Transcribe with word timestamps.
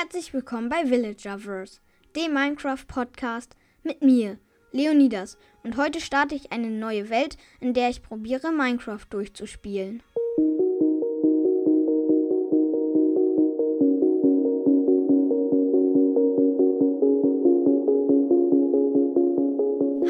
Herzlich 0.00 0.32
willkommen 0.32 0.68
bei 0.68 0.88
Villagerverse, 0.88 1.80
dem 2.14 2.32
Minecraft-Podcast 2.32 3.56
mit 3.82 4.00
mir, 4.00 4.38
Leonidas. 4.70 5.36
Und 5.64 5.76
heute 5.76 6.00
starte 6.00 6.36
ich 6.36 6.52
eine 6.52 6.70
neue 6.70 7.10
Welt, 7.10 7.36
in 7.58 7.74
der 7.74 7.88
ich 7.88 8.00
probiere, 8.00 8.52
Minecraft 8.52 9.04
durchzuspielen. 9.10 10.04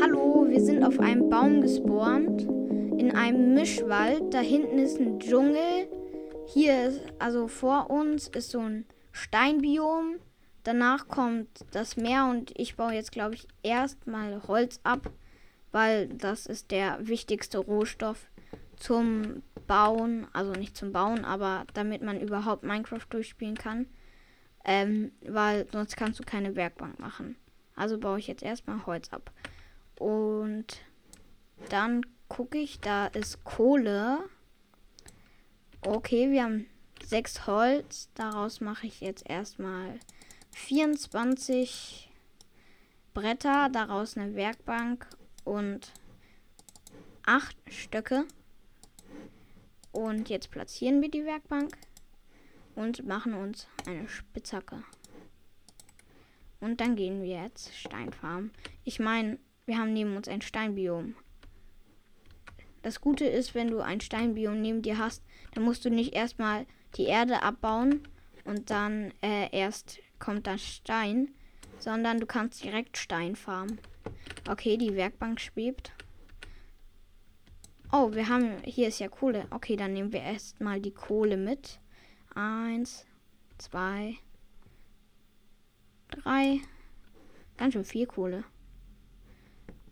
Hallo, 0.02 0.44
wir 0.50 0.60
sind 0.60 0.84
auf 0.84 1.00
einem 1.00 1.30
Baum 1.30 1.62
gespawnt, 1.62 2.42
in 3.00 3.12
einem 3.16 3.54
Mischwald. 3.54 4.34
Da 4.34 4.40
hinten 4.40 4.78
ist 4.80 5.00
ein 5.00 5.18
Dschungel. 5.18 5.88
Hier 6.44 6.88
ist, 6.88 7.00
also 7.18 7.48
vor 7.48 7.88
uns 7.88 8.28
ist 8.28 8.50
so 8.50 8.60
ein 8.60 8.84
Steinbiom. 9.18 10.16
Danach 10.64 11.08
kommt 11.08 11.48
das 11.72 11.96
Meer 11.96 12.26
und 12.26 12.52
ich 12.58 12.76
baue 12.76 12.92
jetzt, 12.92 13.12
glaube 13.12 13.34
ich, 13.34 13.48
erstmal 13.62 14.42
Holz 14.46 14.80
ab, 14.82 15.10
weil 15.72 16.08
das 16.08 16.46
ist 16.46 16.70
der 16.70 17.06
wichtigste 17.06 17.58
Rohstoff 17.58 18.26
zum 18.76 19.42
Bauen. 19.66 20.26
Also 20.32 20.52
nicht 20.52 20.76
zum 20.76 20.92
Bauen, 20.92 21.24
aber 21.24 21.66
damit 21.74 22.02
man 22.02 22.20
überhaupt 22.20 22.64
Minecraft 22.64 23.06
durchspielen 23.10 23.56
kann. 23.56 23.86
Ähm, 24.64 25.12
weil 25.22 25.66
sonst 25.72 25.96
kannst 25.96 26.20
du 26.20 26.24
keine 26.24 26.54
Werkbank 26.56 26.98
machen. 26.98 27.36
Also 27.74 27.98
baue 27.98 28.18
ich 28.18 28.26
jetzt 28.26 28.42
erstmal 28.42 28.84
Holz 28.86 29.08
ab. 29.10 29.32
Und 29.98 30.80
dann 31.70 32.04
gucke 32.28 32.58
ich, 32.58 32.80
da 32.80 33.06
ist 33.06 33.44
Kohle. 33.44 34.18
Okay, 35.80 36.30
wir 36.30 36.42
haben 36.44 36.66
sechs 37.08 37.46
Holz. 37.46 38.10
Daraus 38.14 38.60
mache 38.60 38.86
ich 38.86 39.00
jetzt 39.00 39.28
erstmal 39.28 39.98
24 40.52 42.10
Bretter, 43.14 43.68
daraus 43.70 44.16
eine 44.16 44.34
Werkbank 44.34 45.08
und 45.44 45.92
acht 47.24 47.56
Stöcke. 47.68 48.24
Und 49.92 50.28
jetzt 50.28 50.50
platzieren 50.50 51.00
wir 51.00 51.10
die 51.10 51.24
Werkbank 51.24 51.76
und 52.74 53.06
machen 53.06 53.34
uns 53.34 53.66
eine 53.86 54.08
Spitzhacke. 54.08 54.84
Und 56.60 56.80
dann 56.80 56.94
gehen 56.94 57.22
wir 57.22 57.42
jetzt 57.42 57.74
Steinfarmen. 57.74 58.52
Ich 58.84 59.00
meine, 59.00 59.38
wir 59.64 59.78
haben 59.78 59.92
neben 59.92 60.16
uns 60.16 60.28
ein 60.28 60.42
Steinbiom. 60.42 61.14
Das 62.82 63.00
Gute 63.00 63.26
ist, 63.26 63.54
wenn 63.54 63.68
du 63.68 63.80
ein 63.80 64.00
Steinbiom 64.00 64.60
neben 64.60 64.82
dir 64.82 64.98
hast, 64.98 65.22
dann 65.54 65.64
musst 65.64 65.84
du 65.84 65.90
nicht 65.90 66.14
erstmal 66.14 66.66
die 66.96 67.04
Erde 67.04 67.42
abbauen 67.42 68.02
und 68.44 68.70
dann 68.70 69.12
äh, 69.22 69.48
erst 69.56 69.98
kommt 70.18 70.46
das 70.46 70.62
Stein, 70.62 71.28
sondern 71.78 72.18
du 72.18 72.26
kannst 72.26 72.64
direkt 72.64 72.96
Stein 72.96 73.36
farmen. 73.36 73.78
Okay, 74.48 74.76
die 74.76 74.94
Werkbank 74.94 75.40
schwebt. 75.40 75.92
Oh, 77.92 78.12
wir 78.12 78.28
haben, 78.28 78.62
hier 78.64 78.88
ist 78.88 78.98
ja 78.98 79.08
Kohle. 79.08 79.46
Okay, 79.50 79.76
dann 79.76 79.92
nehmen 79.92 80.12
wir 80.12 80.20
erstmal 80.20 80.80
die 80.80 80.92
Kohle 80.92 81.36
mit. 81.36 81.80
Eins, 82.34 83.06
zwei, 83.56 84.16
drei. 86.10 86.60
Ganz 87.56 87.72
schön 87.74 87.84
viel 87.84 88.06
Kohle. 88.06 88.44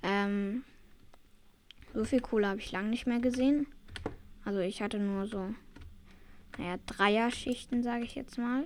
Ähm, 0.03 0.65
so 1.95 2.05
viel 2.05 2.21
Kohle 2.21 2.49
habe 2.49 2.61
ich 2.61 2.71
lange 2.71 2.91
nicht 2.91 3.07
mehr 3.07 3.21
gesehen. 3.21 3.67
Also 4.45 4.61
ich 4.61 4.83
hatte 4.83 4.99
nur 4.99 5.27
so 5.27 5.55
naja, 6.59 6.79
Dreier-Schichten, 6.87 7.83
sage 7.83 8.05
ich 8.05 8.15
jetzt 8.15 8.39
mal. 8.39 8.65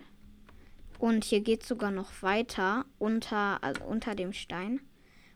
Und 0.98 1.24
hier 1.24 1.40
geht 1.40 1.62
es 1.62 1.68
sogar 1.68 1.90
noch 1.90 2.22
weiter 2.22 2.84
unter, 2.98 3.62
also 3.64 3.82
unter 3.84 4.14
dem 4.14 4.32
Stein. 4.32 4.80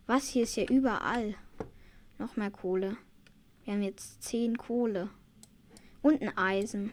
Was? 0.07 0.29
Hier 0.29 0.43
ist 0.43 0.57
ja 0.57 0.65
überall 0.65 1.35
noch 2.19 2.37
mehr 2.37 2.51
Kohle. 2.51 2.97
Wir 3.65 3.73
haben 3.73 3.83
jetzt 3.83 4.23
10 4.23 4.59
Kohle. 4.59 5.09
Und 6.03 6.21
ein 6.21 6.37
Eisen. 6.37 6.93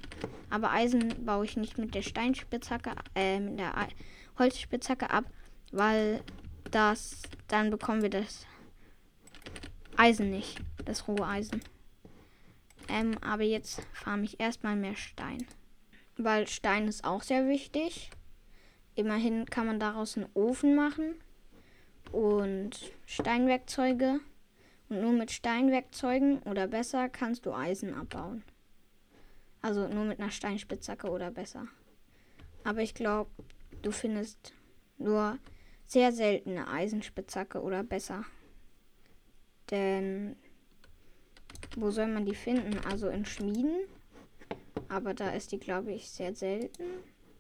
Aber 0.50 0.72
Eisen 0.72 1.26
baue 1.26 1.44
ich 1.44 1.58
nicht 1.58 1.78
mit 1.78 1.94
der 1.94 2.02
Steinspitzhacke, 2.02 2.92
äh, 3.14 3.42
mit 3.42 3.60
der 3.60 3.74
Holzspitzhacke 4.40 5.10
ab, 5.10 5.26
weil 5.74 6.24
das, 6.72 7.22
dann 7.50 7.72
bekommen 7.72 8.02
wir 8.02 8.10
das 8.10 8.46
Eisen 9.98 10.30
nicht. 10.30 10.62
Das 10.86 11.10
rohe 11.10 11.28
Eisen. 11.28 11.62
Ähm, 12.92 13.18
aber 13.22 13.44
jetzt 13.44 13.82
farme 13.94 14.26
ich 14.26 14.40
erstmal 14.40 14.76
mehr 14.76 14.96
Stein. 14.96 15.48
Weil 16.18 16.48
Stein 16.48 16.90
ist 16.90 17.06
auch 17.06 17.24
sehr 17.24 17.48
wichtig. 17.48 18.12
Immerhin 18.96 19.46
kann 19.46 19.66
man 19.66 19.80
daraus 19.80 20.18
einen 20.18 20.30
Ofen 20.34 20.76
machen 20.76 21.16
und 22.12 22.92
Steinwerkzeuge. 23.06 24.20
Und 24.90 25.02
nur 25.02 25.14
mit 25.14 25.32
Steinwerkzeugen 25.32 26.40
oder 26.44 26.68
besser 26.68 27.08
kannst 27.08 27.46
du 27.46 27.54
Eisen 27.54 27.94
abbauen. 27.94 28.44
Also 29.62 29.88
nur 29.88 30.04
mit 30.04 30.20
einer 30.20 30.32
Steinspitzhacke 30.32 31.10
oder 31.10 31.32
besser. 31.32 31.68
Aber 32.66 32.82
ich 32.82 32.94
glaube, 32.94 33.32
du 33.84 33.92
findest 33.92 34.54
nur 34.98 35.40
sehr 35.86 36.12
seltene 36.12 36.68
Eisenspitzhacke 36.68 37.62
oder 37.62 37.84
besser. 37.84 38.26
Denn 39.70 40.36
wo 41.78 41.92
soll 41.92 42.08
man 42.08 42.26
die 42.26 42.36
finden? 42.36 42.80
Also 42.86 43.10
in 43.10 43.26
Schmieden. 43.26 43.86
Aber 44.88 45.14
da 45.14 45.30
ist 45.30 45.52
die, 45.52 45.60
glaube 45.60 45.92
ich, 45.92 46.10
sehr 46.10 46.36
selten. 46.36 46.84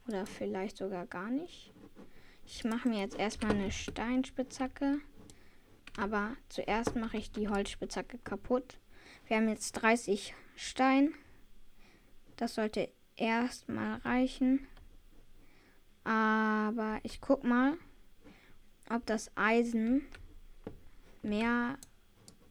Oder 0.07 0.25
vielleicht 0.25 0.77
sogar 0.77 1.05
gar 1.05 1.29
nicht. 1.29 1.71
Ich 2.45 2.63
mache 2.63 2.87
mir 2.87 2.99
jetzt 2.99 3.17
erstmal 3.17 3.51
eine 3.51 3.71
Steinspitzhacke. 3.71 4.99
Aber 5.97 6.35
zuerst 6.49 6.95
mache 6.95 7.17
ich 7.17 7.31
die 7.31 7.49
Holzspitzhacke 7.49 8.17
kaputt. 8.19 8.79
Wir 9.27 9.37
haben 9.37 9.49
jetzt 9.49 9.73
30 9.73 10.33
Stein. 10.55 11.13
Das 12.37 12.55
sollte 12.55 12.89
erstmal 13.15 13.99
reichen. 13.99 14.67
Aber 16.03 16.99
ich 17.03 17.21
guck 17.21 17.43
mal, 17.43 17.77
ob 18.89 19.05
das 19.05 19.31
Eisen 19.35 20.01
mehr. 21.21 21.77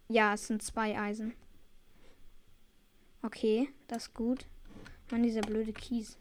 Ja, 0.09 0.35
es 0.35 0.47
sind 0.47 0.63
zwei 0.63 0.99
Eisen. 0.99 1.35
Okay, 3.23 3.69
das 3.87 4.05
ist 4.05 4.15
gut. 4.15 4.47
Mann, 5.11 5.23
dieser 5.23 5.43
blöde 5.43 5.75
Kies. 5.75 6.17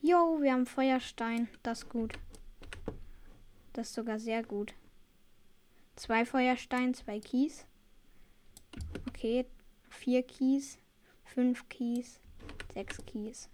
Jo, 0.00 0.40
wir 0.40 0.52
haben 0.52 0.66
Feuerstein. 0.66 1.48
Das 1.62 1.82
ist 1.82 1.88
gut. 1.88 2.14
Das 3.72 3.88
ist 3.88 3.94
sogar 3.94 4.18
sehr 4.18 4.42
gut. 4.42 4.74
Zwei 5.94 6.24
Feuerstein, 6.24 6.94
zwei 6.94 7.20
Kies. 7.20 7.64
Okay, 9.08 9.46
vier 9.88 10.24
Kies, 10.24 10.78
fünf 11.24 11.68
Kies, 11.68 12.18
sechs 12.72 12.98
Kies. 13.06 13.48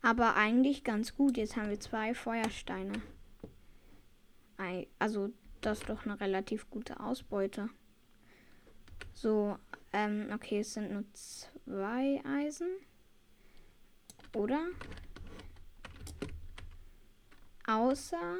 Aber 0.00 0.36
eigentlich 0.36 0.84
ganz 0.84 1.14
gut. 1.14 1.36
Jetzt 1.36 1.56
haben 1.56 1.68
wir 1.68 1.80
zwei 1.80 2.14
Feuersteine. 2.14 3.02
Also, 4.98 5.30
das 5.60 5.80
ist 5.80 5.88
doch 5.90 6.06
eine 6.06 6.18
relativ 6.18 6.70
gute 6.70 6.98
Ausbeute. 7.00 7.68
So, 9.12 9.58
ähm, 9.92 10.30
okay, 10.32 10.60
es 10.60 10.74
sind 10.74 10.92
nur 10.92 11.04
zwei 11.12 11.57
Eisen. 11.70 12.68
Oder? 14.34 14.66
Außer 17.66 18.36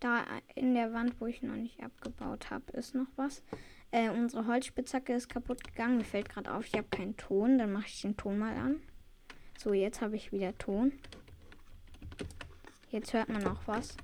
da 0.00 0.24
in 0.54 0.74
der 0.74 0.92
Wand, 0.92 1.20
wo 1.20 1.26
ich 1.26 1.42
noch 1.42 1.54
nicht 1.54 1.82
abgebaut 1.82 2.50
habe, 2.50 2.72
ist 2.72 2.94
noch 2.94 3.06
was. 3.16 3.42
Äh, 3.90 4.10
unsere 4.10 4.46
Holzspitzhacke 4.46 5.14
ist 5.14 5.28
kaputt 5.28 5.62
gegangen. 5.62 5.98
Mir 5.98 6.04
fällt 6.04 6.28
gerade 6.28 6.52
auf, 6.52 6.66
ich 6.66 6.74
habe 6.74 6.88
keinen 6.90 7.16
Ton. 7.16 7.58
Dann 7.58 7.72
mache 7.72 7.86
ich 7.86 8.02
den 8.02 8.16
Ton 8.16 8.38
mal 8.38 8.56
an. 8.56 8.82
So, 9.56 9.72
jetzt 9.72 10.00
habe 10.00 10.16
ich 10.16 10.32
wieder 10.32 10.56
Ton. 10.58 10.92
Jetzt 12.90 13.12
hört 13.12 13.28
man 13.28 13.46
auch 13.46 13.60
was. 13.66 13.96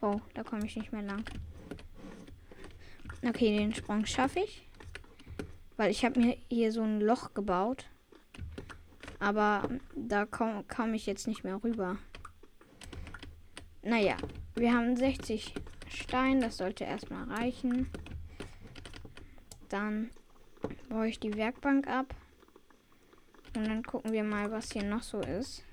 Oh, 0.00 0.20
da 0.34 0.42
komme 0.42 0.66
ich 0.66 0.76
nicht 0.76 0.92
mehr 0.92 1.02
lang. 1.02 1.24
Okay, 3.26 3.56
den 3.56 3.74
Sprung 3.74 4.04
schaffe 4.04 4.40
ich. 4.40 4.68
Weil 5.76 5.90
ich 5.90 6.04
habe 6.04 6.20
mir 6.20 6.36
hier 6.48 6.72
so 6.72 6.82
ein 6.82 7.00
Loch 7.00 7.34
gebaut. 7.34 7.86
Aber 9.18 9.68
da 9.96 10.26
komme 10.26 10.64
komm 10.68 10.94
ich 10.94 11.06
jetzt 11.06 11.26
nicht 11.26 11.44
mehr 11.44 11.62
rüber. 11.62 11.98
Naja, 13.82 14.16
wir 14.54 14.72
haben 14.72 14.96
60 14.96 15.54
Stein. 15.88 16.40
Das 16.40 16.56
sollte 16.56 16.84
erstmal 16.84 17.24
reichen. 17.24 17.90
Dann 19.68 20.10
baue 20.88 21.08
ich 21.08 21.20
die 21.20 21.34
Werkbank 21.34 21.88
ab. 21.88 22.14
Und 23.56 23.66
dann 23.66 23.82
gucken 23.82 24.12
wir 24.12 24.24
mal, 24.24 24.50
was 24.50 24.72
hier 24.72 24.84
noch 24.84 25.02
so 25.02 25.20
ist. 25.20 25.64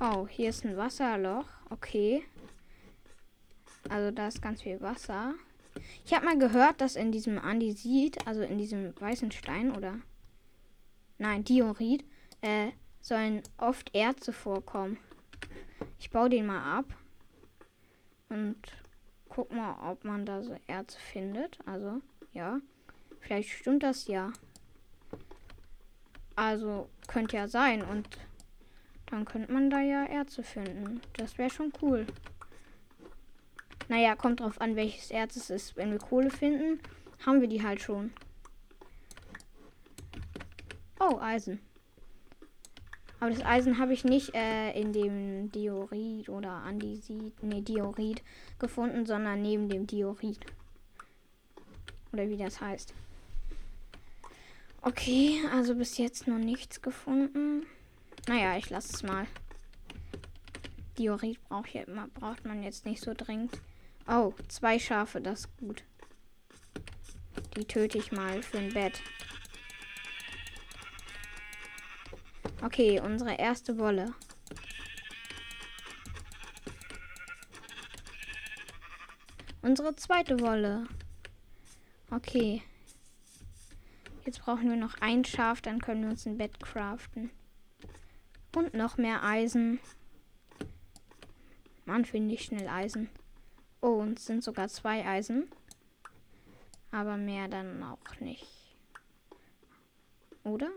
Oh, 0.00 0.26
hier 0.26 0.50
ist 0.50 0.64
ein 0.64 0.76
Wasserloch. 0.76 1.46
Okay. 1.70 2.24
Also 3.88 4.10
da 4.10 4.28
ist 4.28 4.42
ganz 4.42 4.62
viel 4.62 4.80
Wasser. 4.80 5.34
Ich 6.04 6.14
habe 6.14 6.24
mal 6.24 6.38
gehört, 6.38 6.80
dass 6.80 6.96
in 6.96 7.12
diesem 7.12 7.38
Andesit, 7.38 8.26
also 8.26 8.42
in 8.42 8.58
diesem 8.58 8.98
weißen 9.00 9.30
Stein 9.32 9.74
oder 9.74 9.98
nein, 11.18 11.44
Diorit, 11.44 12.04
äh, 12.40 12.70
sollen 13.00 13.42
oft 13.58 13.94
Erze 13.94 14.32
vorkommen. 14.32 14.98
Ich 15.98 16.10
baue 16.10 16.30
den 16.30 16.46
mal 16.46 16.78
ab 16.78 16.86
und 18.28 18.56
guck 19.28 19.52
mal, 19.52 19.90
ob 19.90 20.04
man 20.04 20.24
da 20.24 20.42
so 20.42 20.56
Erze 20.66 20.98
findet. 20.98 21.58
Also, 21.66 22.00
ja. 22.32 22.60
Vielleicht 23.20 23.50
stimmt 23.50 23.82
das 23.82 24.06
ja. 24.06 24.32
Also, 26.36 26.88
könnte 27.06 27.36
ja 27.36 27.48
sein 27.48 27.82
und 27.82 28.08
dann 29.06 29.24
könnte 29.24 29.52
man 29.52 29.70
da 29.70 29.80
ja 29.80 30.04
Erze 30.04 30.42
finden. 30.42 31.00
Das 31.16 31.38
wäre 31.38 31.50
schon 31.50 31.72
cool. 31.82 32.06
Naja, 33.88 34.16
kommt 34.16 34.40
drauf 34.40 34.60
an, 34.60 34.76
welches 34.76 35.10
Erz 35.10 35.36
es 35.36 35.50
ist. 35.50 35.76
Wenn 35.76 35.90
wir 35.90 35.98
Kohle 35.98 36.30
finden, 36.30 36.80
haben 37.24 37.40
wir 37.40 37.48
die 37.48 37.62
halt 37.62 37.80
schon. 37.80 38.12
Oh, 41.00 41.18
Eisen. 41.20 41.60
Aber 43.20 43.30
das 43.30 43.44
Eisen 43.44 43.78
habe 43.78 43.92
ich 43.92 44.04
nicht 44.04 44.34
äh, 44.34 44.78
in 44.78 44.92
dem 44.92 45.50
Diorit 45.50 46.28
oder 46.28 46.50
Andesit, 46.50 47.42
nee, 47.42 47.62
Diorit 47.62 48.22
gefunden, 48.58 49.06
sondern 49.06 49.40
neben 49.42 49.68
dem 49.68 49.86
Diorit. 49.86 50.40
Oder 52.12 52.28
wie 52.28 52.36
das 52.36 52.60
heißt. 52.60 52.92
Okay, 54.82 55.40
also 55.52 55.74
bis 55.74 55.96
jetzt 55.96 56.28
noch 56.28 56.38
nichts 56.38 56.82
gefunden. 56.82 57.64
Naja, 58.28 58.56
ich 58.56 58.68
lasse 58.70 58.92
es 58.92 59.02
mal. 59.02 59.26
Diorit 60.98 61.42
braucht, 61.48 61.72
ja 61.72 61.84
braucht 62.14 62.44
man 62.44 62.62
jetzt 62.62 62.84
nicht 62.84 63.02
so 63.02 63.14
dringend. 63.16 63.58
Oh, 64.06 64.34
zwei 64.48 64.78
Schafe, 64.78 65.20
das 65.20 65.40
ist 65.40 65.56
gut. 65.56 65.82
Die 67.56 67.64
töte 67.64 67.98
ich 67.98 68.12
mal 68.12 68.42
für 68.42 68.58
ein 68.58 68.72
Bett. 68.72 69.00
Okay, 72.62 73.00
unsere 73.00 73.36
erste 73.36 73.78
Wolle. 73.78 74.14
Unsere 79.62 79.96
zweite 79.96 80.40
Wolle. 80.40 80.86
Okay. 82.10 82.62
Jetzt 84.26 84.40
brauchen 84.40 84.68
wir 84.68 84.76
noch 84.76 84.96
ein 85.00 85.24
Schaf, 85.24 85.62
dann 85.62 85.80
können 85.80 86.02
wir 86.02 86.10
uns 86.10 86.26
ein 86.26 86.36
Bett 86.36 86.60
craften. 86.60 87.30
Und 88.54 88.74
noch 88.74 88.98
mehr 88.98 89.24
Eisen. 89.24 89.80
Mann, 91.86 92.04
finde 92.04 92.34
ich 92.34 92.44
schnell 92.44 92.68
Eisen. 92.68 93.08
Oh, 93.84 94.00
und 94.00 94.18
es 94.18 94.24
sind 94.24 94.42
sogar 94.42 94.68
zwei 94.68 95.04
Eisen. 95.04 95.46
Aber 96.90 97.18
mehr 97.18 97.48
dann 97.48 97.82
auch 97.82 98.18
nicht. 98.18 98.46
Oder? 100.42 100.70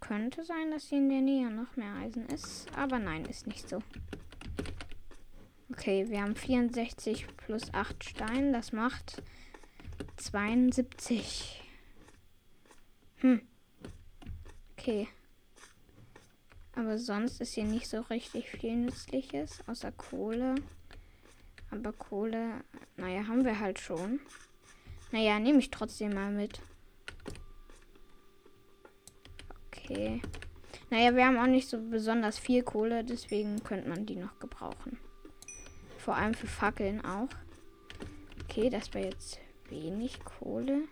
Könnte 0.00 0.44
sein, 0.44 0.70
dass 0.70 0.88
hier 0.88 0.98
in 0.98 1.08
der 1.08 1.22
Nähe 1.22 1.50
noch 1.50 1.74
mehr 1.76 1.94
Eisen 1.94 2.26
ist. 2.26 2.66
Aber 2.76 2.98
nein, 2.98 3.24
ist 3.24 3.46
nicht 3.46 3.66
so. 3.66 3.82
Okay, 5.72 6.10
wir 6.10 6.20
haben 6.20 6.36
64 6.36 7.26
plus 7.38 7.72
8 7.72 8.04
Stein. 8.04 8.52
Das 8.52 8.72
macht 8.72 9.22
72. 10.18 11.62
Hm. 13.20 13.40
Okay. 14.76 15.08
Aber 16.78 16.96
sonst 16.96 17.40
ist 17.40 17.54
hier 17.54 17.64
nicht 17.64 17.88
so 17.88 18.02
richtig 18.02 18.48
viel 18.50 18.76
Nützliches, 18.76 19.64
außer 19.66 19.90
Kohle. 19.90 20.54
Aber 21.72 21.92
Kohle, 21.92 22.62
naja, 22.96 23.26
haben 23.26 23.44
wir 23.44 23.58
halt 23.58 23.80
schon. 23.80 24.20
Naja, 25.10 25.40
nehme 25.40 25.58
ich 25.58 25.72
trotzdem 25.72 26.14
mal 26.14 26.30
mit. 26.30 26.60
Okay. 29.66 30.22
Naja, 30.88 31.16
wir 31.16 31.26
haben 31.26 31.38
auch 31.38 31.48
nicht 31.48 31.68
so 31.68 31.80
besonders 31.90 32.38
viel 32.38 32.62
Kohle, 32.62 33.02
deswegen 33.02 33.60
könnte 33.64 33.88
man 33.88 34.06
die 34.06 34.14
noch 34.14 34.38
gebrauchen. 34.38 34.98
Vor 35.98 36.14
allem 36.14 36.34
für 36.34 36.46
Fackeln 36.46 37.04
auch. 37.04 37.28
Okay, 38.44 38.70
das 38.70 38.94
war 38.94 39.00
jetzt 39.02 39.40
wenig 39.68 40.20
Kohle. 40.24 40.82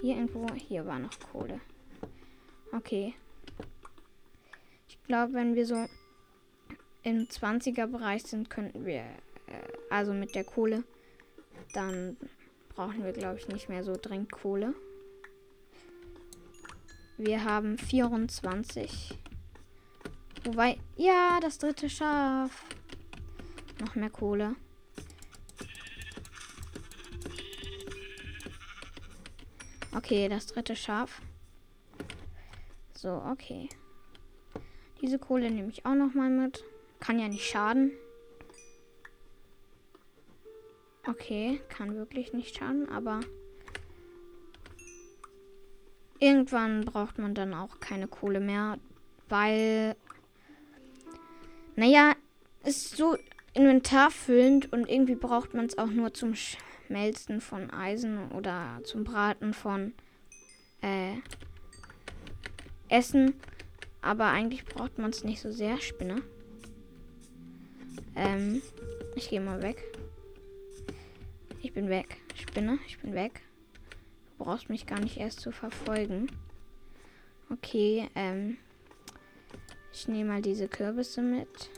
Hier 0.00 0.16
irgendwo, 0.16 0.46
hier 0.54 0.86
war 0.86 0.98
noch 0.98 1.20
Kohle. 1.32 1.60
Okay, 2.72 3.14
glaube, 5.08 5.32
wenn 5.32 5.56
wir 5.56 5.66
so 5.66 5.86
im 7.02 7.26
20er 7.26 7.86
Bereich 7.86 8.22
sind, 8.22 8.50
könnten 8.50 8.84
wir, 8.84 9.00
äh, 9.00 9.06
also 9.90 10.12
mit 10.12 10.34
der 10.34 10.44
Kohle, 10.44 10.84
dann 11.72 12.16
brauchen 12.68 13.04
wir, 13.04 13.12
glaube 13.12 13.38
ich, 13.38 13.48
nicht 13.48 13.68
mehr 13.68 13.82
so 13.82 13.96
dringend 14.00 14.30
Kohle. 14.30 14.74
Wir 17.16 17.42
haben 17.44 17.78
24. 17.78 19.18
Wobei, 20.44 20.78
ja, 20.96 21.40
das 21.40 21.58
dritte 21.58 21.90
Schaf. 21.90 22.64
Noch 23.80 23.94
mehr 23.96 24.10
Kohle. 24.10 24.54
Okay, 29.96 30.28
das 30.28 30.46
dritte 30.46 30.76
Schaf. 30.76 31.20
So, 32.94 33.22
okay. 33.30 33.68
Diese 35.00 35.18
Kohle 35.18 35.50
nehme 35.50 35.70
ich 35.70 35.86
auch 35.86 35.94
noch 35.94 36.14
mal 36.14 36.30
mit. 36.30 36.64
Kann 37.00 37.18
ja 37.18 37.28
nicht 37.28 37.48
schaden. 37.48 37.92
Okay, 41.06 41.60
kann 41.68 41.94
wirklich 41.94 42.32
nicht 42.32 42.56
schaden, 42.56 42.88
aber 42.88 43.20
irgendwann 46.18 46.84
braucht 46.84 47.18
man 47.18 47.34
dann 47.34 47.54
auch 47.54 47.80
keine 47.80 48.08
Kohle 48.08 48.40
mehr, 48.40 48.78
weil, 49.28 49.96
naja, 51.76 52.14
ist 52.64 52.96
so 52.96 53.16
inventarfüllend 53.54 54.72
und 54.72 54.88
irgendwie 54.88 55.14
braucht 55.14 55.54
man 55.54 55.66
es 55.66 55.78
auch 55.78 55.90
nur 55.90 56.12
zum 56.12 56.34
Schmelzen 56.34 57.40
von 57.40 57.70
Eisen 57.70 58.30
oder 58.32 58.80
zum 58.84 59.04
Braten 59.04 59.54
von 59.54 59.94
äh, 60.82 61.14
Essen. 62.88 63.34
Aber 64.00 64.26
eigentlich 64.26 64.64
braucht 64.64 64.98
man 64.98 65.10
es 65.10 65.24
nicht 65.24 65.40
so 65.40 65.50
sehr. 65.50 65.78
Spinne. 65.80 66.22
Ähm, 68.14 68.62
ich 69.14 69.28
gehe 69.28 69.40
mal 69.40 69.62
weg. 69.62 69.82
Ich 71.62 71.72
bin 71.72 71.88
weg. 71.88 72.16
Spinne, 72.34 72.78
ich 72.86 72.98
bin 72.98 73.14
weg. 73.14 73.42
Du 74.38 74.44
brauchst 74.44 74.70
mich 74.70 74.86
gar 74.86 75.00
nicht 75.00 75.18
erst 75.18 75.40
zu 75.40 75.50
verfolgen. 75.50 76.30
Okay, 77.50 78.08
ähm. 78.14 78.58
Ich 79.92 80.06
nehme 80.06 80.30
mal 80.30 80.42
diese 80.42 80.68
Kürbisse 80.68 81.22
mit. 81.22 81.70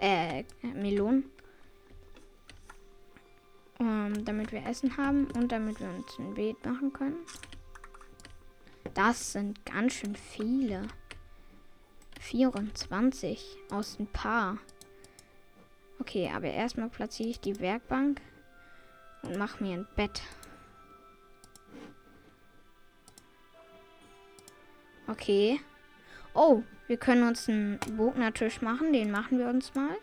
Äh, 0.00 0.44
Melonen. 0.62 1.24
Um, 3.78 4.24
damit 4.24 4.52
wir 4.52 4.64
Essen 4.66 4.96
haben 4.96 5.26
und 5.32 5.50
damit 5.50 5.80
wir 5.80 5.88
uns 5.88 6.18
ein 6.18 6.34
Beet 6.34 6.64
machen 6.64 6.92
können. 6.92 7.16
Das 8.94 9.32
sind 9.32 9.64
ganz 9.66 9.94
schön 9.94 10.14
viele. 10.14 10.82
24 12.24 13.58
aus 13.70 13.98
ein 13.98 14.06
paar. 14.06 14.58
Okay, 16.00 16.30
aber 16.34 16.46
erstmal 16.46 16.88
platziere 16.88 17.28
ich 17.28 17.40
die 17.40 17.60
Werkbank 17.60 18.20
und 19.22 19.36
mache 19.36 19.62
mir 19.62 19.74
ein 19.74 19.86
Bett. 19.94 20.22
Okay. 25.06 25.60
Oh, 26.32 26.62
wir 26.86 26.96
können 26.96 27.28
uns 27.28 27.48
einen 27.48 27.78
Bognertisch 27.96 28.62
machen. 28.62 28.92
Den 28.92 29.10
machen 29.10 29.38
wir 29.38 29.48
uns 29.48 29.74
mal. 29.74 29.96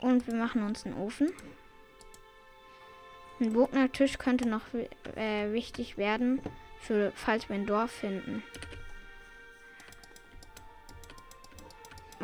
Und 0.00 0.26
wir 0.26 0.34
machen 0.34 0.62
uns 0.62 0.86
einen 0.86 0.96
Ofen. 0.96 1.30
Ein 3.40 3.52
Bognertisch 3.52 4.16
könnte 4.18 4.48
noch 4.48 4.62
äh, 5.16 5.52
wichtig 5.52 5.98
werden, 5.98 6.40
für 6.80 7.12
falls 7.14 7.48
wir 7.48 7.56
ein 7.56 7.66
Dorf 7.66 7.90
finden. 7.90 8.42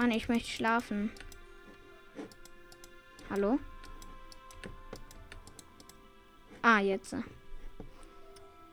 Mann, 0.00 0.12
ich 0.12 0.30
möchte 0.30 0.48
schlafen. 0.48 1.10
Hallo? 3.28 3.58
Ah, 6.62 6.78
jetzt. 6.78 7.14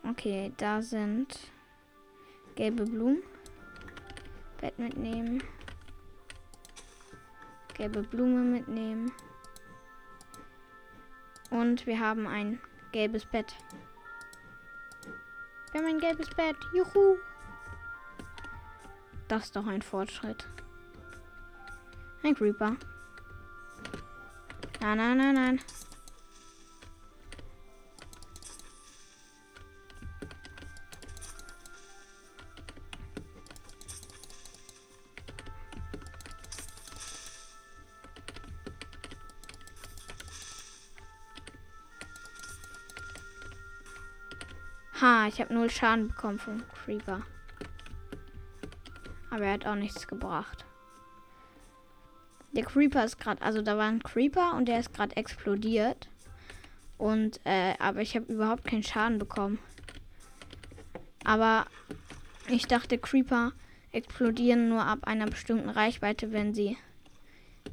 Okay, 0.09 0.53
da 0.55 0.81
sind 0.81 1.37
gelbe 2.55 2.85
Blumen. 2.85 3.21
Bett 4.61 4.79
mitnehmen. 4.79 5.43
Gelbe 7.73 8.03
Blume 8.03 8.39
mitnehmen. 8.39 9.11
Und 11.49 11.85
wir 11.87 11.99
haben 11.99 12.25
ein 12.25 12.61
gelbes 12.93 13.25
Bett. 13.25 13.53
Wir 15.73 15.81
haben 15.81 15.89
ein 15.89 15.99
gelbes 15.99 16.29
Bett. 16.29 16.55
Juhu. 16.73 17.17
Das 19.27 19.43
ist 19.43 19.57
doch 19.57 19.67
ein 19.67 19.81
Fortschritt. 19.81 20.47
Ein 22.27 22.35
Creeper. 22.35 22.75
Nein, 24.81 24.97
nein, 24.97 25.17
nein, 25.17 25.33
nein. 25.33 25.59
Ha, 44.99 45.27
ich 45.27 45.39
habe 45.39 45.53
null 45.53 45.69
Schaden 45.69 46.09
bekommen 46.09 46.39
vom 46.39 46.61
Creeper. 46.83 47.21
Aber 49.29 49.45
er 49.45 49.53
hat 49.53 49.65
auch 49.65 49.75
nichts 49.75 50.05
gebracht. 50.05 50.66
Der 52.57 52.65
Creeper 52.65 53.05
ist 53.05 53.19
gerade, 53.19 53.39
also 53.43 53.61
da 53.61 53.77
war 53.77 53.87
ein 53.87 54.01
Creeper 54.01 54.55
und 54.55 54.67
der 54.67 54.79
ist 54.79 54.91
gerade 54.91 55.15
explodiert. 55.15 56.09
Und, 56.97 57.39
äh, 57.43 57.75
aber 57.77 58.01
ich 58.01 58.15
habe 58.15 58.33
überhaupt 58.33 58.63
keinen 58.65 58.81
Schaden 58.81 59.19
bekommen. 59.19 59.59
Aber 61.23 61.67
ich 62.49 62.65
dachte, 62.65 62.97
Creeper 62.97 63.51
explodieren 63.91 64.69
nur 64.69 64.83
ab 64.83 65.01
einer 65.03 65.27
bestimmten 65.27 65.69
Reichweite, 65.69 66.31
wenn 66.31 66.55
sie 66.55 66.77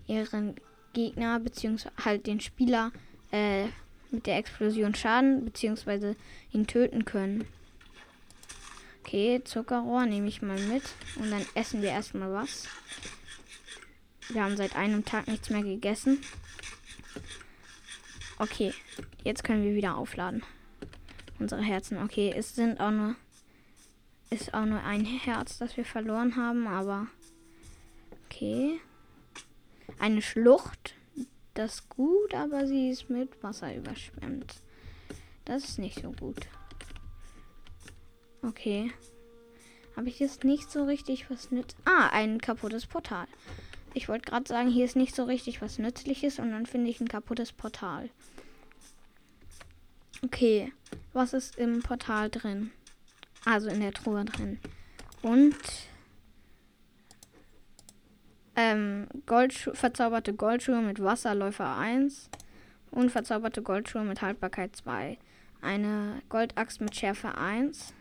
ihren 0.06 0.54
Gegner 0.92 1.40
bzw. 1.40 1.88
halt 2.04 2.26
den 2.26 2.40
Spieler 2.40 2.92
äh, 3.32 3.64
mit 4.10 4.26
der 4.26 4.36
Explosion 4.36 4.94
schaden 4.94 5.46
bzw. 5.46 6.14
ihn 6.52 6.66
töten 6.66 7.06
können. 7.06 7.46
Okay, 9.00 9.40
Zuckerrohr 9.44 10.04
nehme 10.04 10.28
ich 10.28 10.42
mal 10.42 10.60
mit 10.60 10.82
und 11.16 11.30
dann 11.30 11.46
essen 11.54 11.80
wir 11.80 11.88
erstmal 11.88 12.30
was. 12.30 12.68
Wir 14.28 14.44
haben 14.44 14.56
seit 14.56 14.76
einem 14.76 15.04
Tag 15.04 15.28
nichts 15.28 15.50
mehr 15.50 15.62
gegessen. 15.62 16.20
Okay, 18.38 18.72
jetzt 19.22 19.44
können 19.44 19.64
wir 19.64 19.74
wieder 19.74 19.96
aufladen. 19.96 20.42
Unsere 21.38 21.62
Herzen. 21.62 21.98
Okay, 22.02 22.32
es 22.36 22.54
sind 22.54 22.80
auch 22.80 22.90
nur 22.90 23.16
ist 24.30 24.52
auch 24.54 24.64
nur 24.64 24.82
ein 24.82 25.04
Herz, 25.04 25.58
das 25.58 25.76
wir 25.76 25.84
verloren 25.84 26.36
haben, 26.36 26.66
aber 26.66 27.06
okay. 28.26 28.80
Eine 30.00 30.22
Schlucht 30.22 30.94
das 31.54 31.74
ist 31.76 31.88
gut, 31.88 32.34
aber 32.34 32.66
sie 32.66 32.90
ist 32.90 33.08
mit 33.08 33.40
Wasser 33.42 33.74
überschwemmt. 33.74 34.56
Das 35.44 35.62
ist 35.62 35.78
nicht 35.78 36.02
so 36.02 36.10
gut. 36.10 36.48
Okay. 38.42 38.92
Habe 39.96 40.08
ich 40.08 40.18
jetzt 40.18 40.42
nicht 40.42 40.72
so 40.72 40.84
richtig 40.84 41.30
was 41.30 41.52
nützt. 41.52 41.76
Ah, 41.84 42.08
ein 42.08 42.40
kaputtes 42.40 42.86
Portal. 42.86 43.28
Ich 43.94 44.08
wollte 44.08 44.28
gerade 44.28 44.48
sagen, 44.48 44.68
hier 44.68 44.84
ist 44.84 44.96
nicht 44.96 45.14
so 45.14 45.22
richtig 45.22 45.62
was 45.62 45.78
Nützliches 45.78 46.40
und 46.40 46.50
dann 46.50 46.66
finde 46.66 46.90
ich 46.90 47.00
ein 47.00 47.08
kaputtes 47.08 47.52
Portal. 47.52 48.10
Okay, 50.22 50.72
was 51.12 51.32
ist 51.32 51.56
im 51.56 51.80
Portal 51.80 52.28
drin? 52.28 52.72
Also 53.44 53.68
in 53.68 53.80
der 53.80 53.92
Truhe 53.92 54.24
drin. 54.24 54.58
Und 55.22 55.56
ähm, 58.56 59.06
Goldschu 59.26 59.74
verzauberte 59.74 60.34
Goldschuhe 60.34 60.80
mit 60.80 61.02
Wasserläufer 61.02 61.76
1 61.76 62.30
und 62.90 63.10
verzauberte 63.10 63.62
Goldschuhe 63.62 64.02
mit 64.02 64.22
Haltbarkeit 64.22 64.74
2. 64.74 65.18
Eine 65.60 66.20
Goldaxt 66.28 66.80
mit 66.80 66.96
Schärfe 66.96 67.36
1 67.36 67.94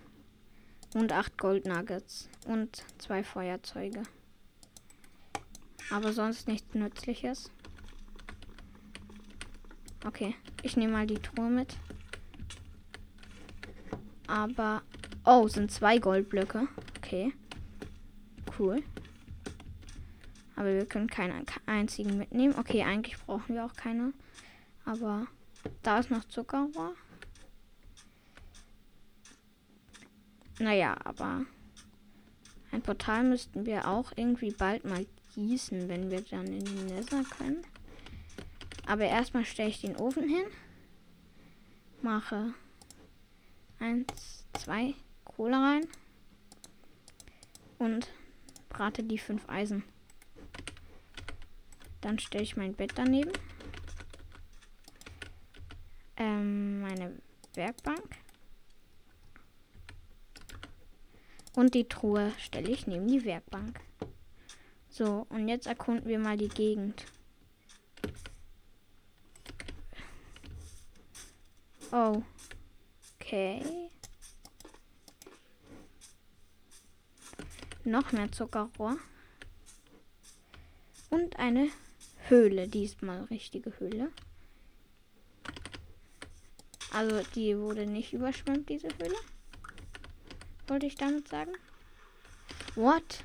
und 0.95 1.11
8 1.11 1.37
Goldnuggets 1.37 2.29
und 2.47 2.83
zwei 2.99 3.23
Feuerzeuge. 3.23 4.03
Aber 5.93 6.11
sonst 6.11 6.47
nichts 6.47 6.73
Nützliches. 6.73 7.51
Okay, 10.03 10.33
ich 10.63 10.75
nehme 10.75 10.93
mal 10.93 11.05
die 11.05 11.19
Truhe 11.19 11.51
mit. 11.51 11.77
Aber. 14.25 14.81
Oh, 15.23 15.47
sind 15.47 15.71
zwei 15.71 15.99
Goldblöcke. 15.99 16.67
Okay. 16.97 17.31
Cool. 18.57 18.81
Aber 20.55 20.73
wir 20.73 20.87
können 20.87 21.07
keinen 21.07 21.45
einzigen 21.67 22.17
mitnehmen. 22.17 22.55
Okay, 22.57 22.81
eigentlich 22.81 23.17
brauchen 23.19 23.53
wir 23.53 23.63
auch 23.63 23.75
keine. 23.75 24.13
Aber 24.85 25.27
da 25.83 25.99
ist 25.99 26.09
noch 26.09 26.25
Zuckerrohr. 26.25 26.95
Naja, 30.57 30.97
aber 31.03 31.45
ein 32.71 32.81
Portal 32.81 33.23
müssten 33.23 33.67
wir 33.67 33.87
auch 33.87 34.11
irgendwie 34.15 34.51
bald 34.51 34.85
mal 34.85 35.05
gießen, 35.33 35.89
wenn 35.89 36.11
wir 36.11 36.21
dann 36.21 36.47
in 36.47 36.63
die 36.63 36.93
Nether 36.93 37.23
können. 37.23 37.63
Aber 38.85 39.05
erstmal 39.05 39.45
stelle 39.45 39.69
ich 39.69 39.81
den 39.81 39.95
Ofen 39.95 40.27
hin. 40.27 40.45
Mache 42.01 42.53
eins, 43.79 44.45
zwei 44.53 44.93
Kohle 45.23 45.57
rein. 45.57 45.87
Und 47.79 48.09
brate 48.69 49.03
die 49.03 49.17
fünf 49.17 49.47
Eisen. 49.49 49.83
Dann 52.01 52.19
stelle 52.19 52.43
ich 52.43 52.57
mein 52.57 52.73
Bett 52.73 52.93
daneben. 52.95 53.31
Ähm, 56.17 56.81
meine 56.81 57.17
Werkbank. 57.55 58.17
Und 61.55 61.75
die 61.75 61.87
Truhe 61.87 62.31
stelle 62.37 62.71
ich 62.71 62.87
neben 62.87 63.07
die 63.07 63.25
Werkbank. 63.25 63.79
So, 64.93 65.25
und 65.29 65.47
jetzt 65.47 65.65
erkunden 65.65 66.07
wir 66.07 66.19
mal 66.19 66.37
die 66.37 66.49
Gegend. 66.49 67.05
Oh. 71.91 72.21
Okay. 73.19 73.89
Noch 77.83 78.11
mehr 78.11 78.31
Zuckerrohr. 78.31 78.97
Und 81.09 81.39
eine 81.39 81.69
Höhle, 82.27 82.67
diesmal 82.67 83.23
richtige 83.23 83.73
Höhle. 83.79 84.11
Also 86.91 87.23
die 87.33 87.57
wurde 87.57 87.87
nicht 87.87 88.13
überschwemmt, 88.13 88.69
diese 88.69 88.89
Höhle. 88.99 89.17
Wollte 90.67 90.85
ich 90.85 90.95
damit 90.95 91.29
sagen. 91.29 91.53
What? 92.75 93.23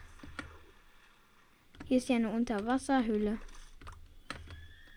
Hier 1.88 1.96
ist 1.96 2.10
ja 2.10 2.16
eine 2.16 2.28
Unterwasserhöhle. 2.28 3.38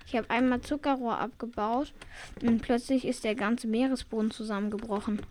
Ich 0.06 0.18
habe 0.18 0.30
einmal 0.30 0.60
Zuckerrohr 0.60 1.20
abgebaut 1.20 1.94
und 2.42 2.62
plötzlich 2.62 3.06
ist 3.06 3.24
der 3.24 3.34
ganze 3.34 3.68
Meeresboden 3.68 4.30
zusammengebrochen. 4.30 5.26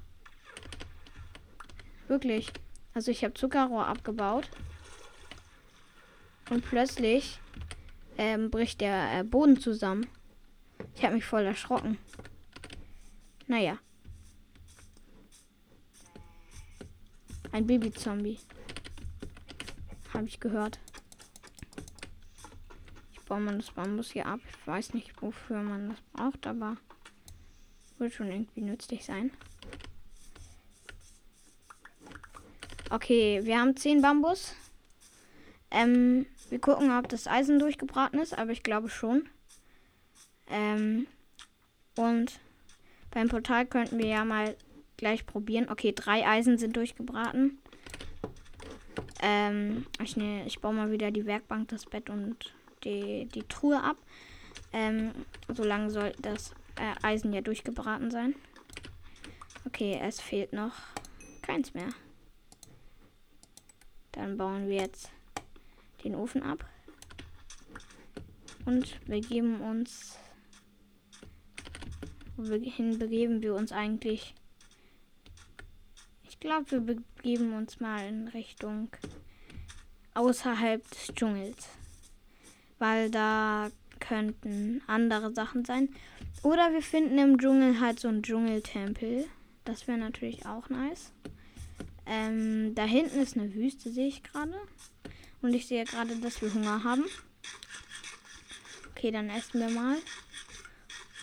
Wirklich. 2.09 2.51
Also 2.95 3.11
ich 3.11 3.25
habe 3.25 3.35
Zuckerrohr 3.35 3.87
abgebaut 3.87 4.49
und 6.49 6.65
plötzlich 6.65 7.39
ähm, 8.17 8.51
bricht 8.51 8.81
der 8.81 9.19
äh, 9.19 9.23
Boden 9.23 9.61
zusammen. 9.61 10.07
Ich 10.97 11.05
habe 11.05 11.17
mich 11.17 11.27
voll 11.27 11.45
erschrocken. 11.45 11.99
Naja. 13.49 13.77
Ein 17.53 17.67
Babyzombie. 17.67 18.39
Habe 20.15 20.25
ich 20.25 20.41
gehört. 20.41 20.81
Baue 23.31 23.39
mal 23.39 23.57
das 23.57 23.71
Bambus 23.71 24.11
hier 24.11 24.27
ab. 24.27 24.41
Ich 24.51 24.67
weiß 24.67 24.93
nicht, 24.93 25.23
wofür 25.23 25.63
man 25.63 25.91
das 25.91 26.01
braucht, 26.13 26.49
aber 26.49 26.77
wird 27.99 28.13
schon 28.13 28.27
irgendwie 28.27 28.63
nützlich 28.63 29.05
sein. 29.05 29.31
Okay, 32.91 33.39
wir 33.45 33.61
haben 33.61 33.77
10 33.77 34.03
Bambus. 34.03 34.57
Ähm, 35.71 36.27
wir 36.49 36.59
gucken, 36.59 36.91
ob 36.91 37.09
das 37.09 37.29
Eisen 37.29 37.61
durchgebraten 37.61 38.19
ist, 38.19 38.37
aber 38.37 38.51
ich 38.51 38.65
glaube 38.65 38.89
schon. 38.89 39.29
Ähm, 40.49 41.07
und 41.97 42.41
beim 43.13 43.29
Portal 43.29 43.65
könnten 43.65 43.99
wir 43.99 44.07
ja 44.07 44.25
mal 44.25 44.57
gleich 44.97 45.25
probieren. 45.25 45.69
Okay, 45.71 45.93
drei 45.95 46.27
Eisen 46.27 46.59
sind 46.59 46.75
durchgebraten. 46.75 47.59
Ähm, 49.23 49.87
ich, 50.03 50.17
ne, 50.17 50.45
ich 50.47 50.59
baue 50.59 50.75
mal 50.75 50.91
wieder 50.91 51.13
die 51.13 51.27
Werkbank, 51.27 51.69
das 51.69 51.87
Bett 51.87 52.11
und 52.11 52.53
die, 52.85 53.27
die 53.27 53.43
Truhe 53.45 53.83
ab. 53.83 53.97
Ähm, 54.73 55.13
solange 55.49 55.91
soll 55.91 56.13
das 56.21 56.53
äh, 56.77 56.95
Eisen 57.03 57.33
ja 57.33 57.41
durchgebraten 57.41 58.11
sein. 58.11 58.35
Okay, 59.67 59.99
es 60.03 60.21
fehlt 60.21 60.53
noch 60.53 60.75
keins 61.43 61.75
mehr. 61.75 61.89
Dann 64.13 64.37
bauen 64.37 64.69
wir 64.69 64.77
jetzt 64.77 65.11
den 66.05 66.15
Ofen 66.15 66.43
ab. 66.43 66.65
Und 68.65 69.05
begeben 69.07 69.61
uns. 69.61 70.19
Wohin 72.37 72.99
begeben 72.99 73.43
wir 73.43 73.55
uns 73.55 73.73
eigentlich? 73.73 74.35
Ich 76.29 76.41
glaube, 76.41 76.71
wir 76.71 76.81
begeben 76.81 77.53
uns 77.55 77.81
mal 77.81 78.07
in 78.07 78.29
Richtung 78.29 78.89
außerhalb 80.15 80.89
des 80.91 81.09
Dschungels. 81.15 81.69
Weil 82.81 83.11
da 83.11 83.71
könnten 84.01 84.83
andere 84.89 85.33
Sachen 85.33 85.65
sein. 85.65 85.91
Oder 86.43 86.73
wir 86.73 86.83
finden 86.83 87.19
im 87.19 87.39
Dschungel 87.39 87.79
halt 87.81 88.01
so 88.01 88.09
einen 88.09 88.23
Dschungeltempel. 88.23 89.27
Das 89.65 89.87
wäre 89.87 89.99
natürlich 89.99 90.47
auch 90.47 90.69
nice. 90.69 91.13
Ähm, 92.07 92.75
da 92.75 92.85
hinten 92.85 93.21
ist 93.21 93.37
eine 93.37 93.55
Wüste, 93.55 93.93
sehe 93.93 94.09
ich 94.09 94.23
gerade. 94.23 94.55
Und 95.43 95.55
ich 95.55 95.69
sehe 95.69 95.85
gerade, 95.85 96.17
dass 96.17 96.43
wir 96.43 96.53
Hunger 96.53 96.83
haben. 96.83 97.05
Okay, 98.91 99.11
dann 99.11 99.31
essen 99.31 99.61
wir 99.61 99.71
mal. 99.71 99.99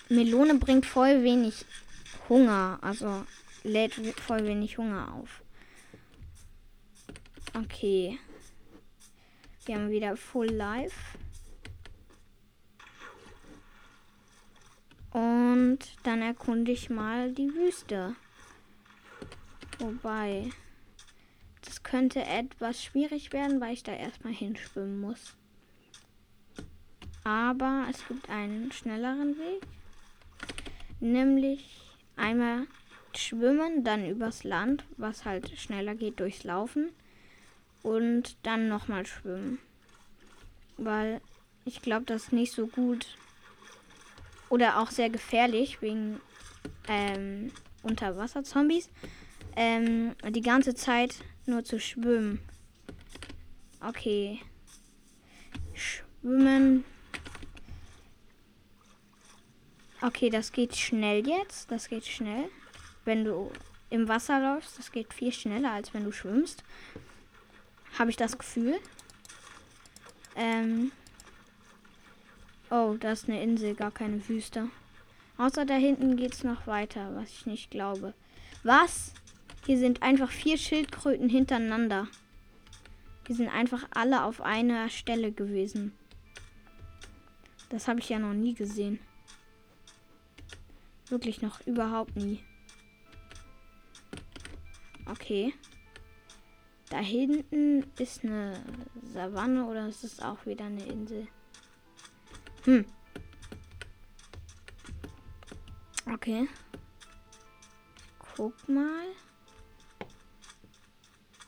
Melone 0.09 0.55
bringt 0.55 0.85
voll 0.85 1.23
wenig 1.23 1.65
Hunger. 2.29 2.79
Also 2.81 3.25
lädt 3.63 3.95
voll 4.19 4.45
wenig 4.45 4.77
Hunger 4.77 5.13
auf. 5.13 5.41
Okay. 7.53 8.17
Wir 9.65 9.75
haben 9.75 9.89
wieder 9.89 10.15
Full 10.15 10.51
Life. 10.51 10.95
Und 15.17 15.79
dann 16.03 16.21
erkunde 16.21 16.71
ich 16.71 16.91
mal 16.91 17.31
die 17.31 17.51
Wüste. 17.55 18.15
Wobei, 19.79 20.51
das 21.65 21.81
könnte 21.81 22.23
etwas 22.23 22.83
schwierig 22.83 23.33
werden, 23.33 23.59
weil 23.59 23.73
ich 23.73 23.81
da 23.81 23.93
erstmal 23.93 24.33
hinschwimmen 24.33 25.01
muss. 25.01 25.35
Aber 27.23 27.87
es 27.89 28.07
gibt 28.07 28.29
einen 28.29 28.71
schnelleren 28.71 29.39
Weg. 29.39 29.63
Nämlich 30.99 31.81
einmal 32.15 32.67
schwimmen, 33.15 33.83
dann 33.83 34.07
übers 34.07 34.43
Land, 34.43 34.85
was 34.97 35.25
halt 35.25 35.49
schneller 35.57 35.95
geht 35.95 36.19
durchs 36.19 36.43
Laufen. 36.43 36.91
Und 37.81 38.37
dann 38.43 38.69
nochmal 38.69 39.07
schwimmen. 39.07 39.57
Weil 40.77 41.21
ich 41.65 41.81
glaube, 41.81 42.05
das 42.05 42.25
ist 42.25 42.33
nicht 42.33 42.51
so 42.51 42.67
gut. 42.67 43.17
Oder 44.49 44.79
auch 44.79 44.91
sehr 44.91 45.09
gefährlich 45.09 45.81
wegen 45.81 46.21
ähm, 46.87 47.51
Unterwasserzombies. 47.83 48.89
Ähm, 49.55 50.15
die 50.29 50.41
ganze 50.41 50.75
Zeit 50.75 51.15
nur 51.45 51.63
zu 51.63 51.79
schwimmen. 51.79 52.39
Okay. 53.81 54.39
Schwimmen. 55.73 56.83
Okay, 60.01 60.29
das 60.29 60.51
geht 60.51 60.75
schnell 60.75 61.27
jetzt. 61.27 61.71
Das 61.71 61.89
geht 61.89 62.05
schnell. 62.05 62.49
Wenn 63.05 63.25
du 63.25 63.51
im 63.89 64.07
Wasser 64.07 64.39
läufst, 64.39 64.77
das 64.77 64.91
geht 64.91 65.13
viel 65.13 65.31
schneller, 65.31 65.71
als 65.71 65.93
wenn 65.93 66.03
du 66.03 66.11
schwimmst. 66.11 66.63
Habe 67.97 68.09
ich 68.09 68.17
das 68.17 68.37
Gefühl. 68.37 68.79
Ähm. 70.35 70.91
Oh, 72.69 72.97
da 72.99 73.13
ist 73.13 73.29
eine 73.29 73.41
Insel, 73.41 73.75
gar 73.75 73.91
keine 73.91 74.27
Wüste. 74.27 74.69
Außer 75.37 75.65
da 75.65 75.75
hinten 75.75 76.17
geht 76.17 76.33
es 76.33 76.43
noch 76.43 76.67
weiter, 76.67 77.15
was 77.15 77.31
ich 77.31 77.45
nicht 77.45 77.71
glaube. 77.71 78.13
Was? 78.63 79.13
Hier 79.65 79.77
sind 79.77 80.01
einfach 80.01 80.31
vier 80.31 80.57
Schildkröten 80.57 81.29
hintereinander. 81.29 82.07
Die 83.27 83.33
sind 83.33 83.49
einfach 83.49 83.87
alle 83.91 84.23
auf 84.23 84.41
einer 84.41 84.89
Stelle 84.89 85.31
gewesen. 85.31 85.93
Das 87.69 87.87
habe 87.87 87.99
ich 87.99 88.09
ja 88.09 88.19
noch 88.19 88.33
nie 88.33 88.53
gesehen. 88.53 88.99
Wirklich 91.09 91.41
noch 91.41 91.65
überhaupt 91.65 92.15
nie. 92.15 92.43
Okay. 95.05 95.53
Da 96.89 96.99
hinten 96.99 97.85
ist 97.97 98.23
eine 98.23 98.59
Savanne 99.13 99.65
oder 99.65 99.87
ist 99.87 100.03
es 100.03 100.19
auch 100.19 100.45
wieder 100.45 100.65
eine 100.65 100.85
Insel? 100.85 101.27
Hm. 102.67 102.83
Okay. 106.13 106.49
Guck 108.35 108.67
mal. 108.67 109.05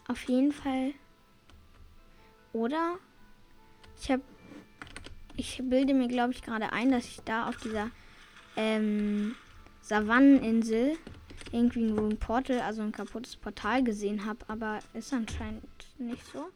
Auf 0.08 0.24
jeden 0.30 0.54
Fall. 0.54 0.94
Oder? 2.54 3.00
Ich 4.02 4.10
habe. 4.10 4.24
Ich 5.36 5.62
bilde 5.62 5.94
mir, 5.94 6.08
glaube 6.08 6.32
ich, 6.32 6.42
gerade 6.42 6.72
ein, 6.72 6.90
dass 6.90 7.06
ich 7.06 7.20
da 7.26 7.50
auf 7.50 7.58
dieser 7.58 7.92
ähm, 8.56 9.36
Savanneninsel 9.82 10.98
irgendwie 11.52 11.90
ein 11.90 12.18
Portal, 12.18 12.62
also 12.62 12.82
ein 12.82 12.94
kaputtes 12.94 13.36
Portal 13.36 13.84
gesehen 13.84 14.26
habe, 14.26 14.40
aber 14.48 14.80
ist 14.94 15.12
anscheinend 15.12 15.64
nicht 15.98 16.26
so. 16.32 16.50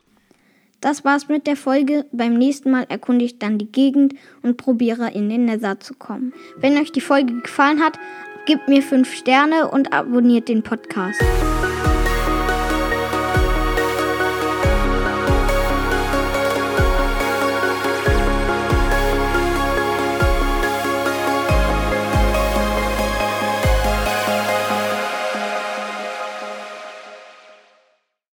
Das 0.84 1.06
war's 1.06 1.30
mit 1.30 1.48
der 1.48 1.56
Folge. 1.56 2.06
Beim 2.12 2.34
nächsten 2.34 2.70
Mal 2.70 2.86
erkunde 2.90 3.24
ich 3.24 3.40
dann 3.40 3.58
die 3.58 3.72
Gegend 3.72 4.16
und 4.42 4.58
probiere 4.58 5.12
in 5.12 5.30
den 5.30 5.46
Nether 5.46 5.80
zu 5.80 5.94
kommen. 5.94 6.34
Wenn 6.58 6.78
euch 6.78 6.92
die 6.92 7.00
Folge 7.00 7.40
gefallen 7.40 7.80
hat, 7.80 7.98
gebt 8.46 8.68
mir 8.68 8.82
5 8.82 9.14
Sterne 9.14 9.72
und 9.72 9.94
abonniert 9.94 10.50
den 10.50 10.62
Podcast. 10.62 11.22